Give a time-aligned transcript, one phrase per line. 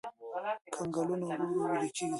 [0.73, 2.05] کنګلونه ورو ورو ويلي کېږي.